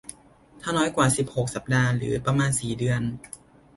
[0.61, 3.01] ถ้าน้อยกว่า สิบหก สัปดาห์หรือประมาณ สี่ เดือน